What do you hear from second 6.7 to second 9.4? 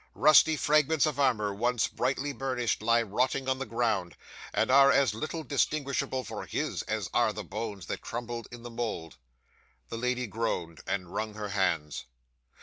as are the bones that crumble in the mould!"